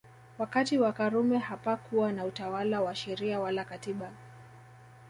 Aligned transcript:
Wakati 0.37 0.77
wa 0.77 0.93
Karume 0.93 1.37
hapakuwa 1.37 2.11
na 2.11 2.25
utawala 2.25 2.81
wa 2.81 2.95
Sheria 2.95 3.39
wala 3.39 3.65
Katiba 3.65 4.11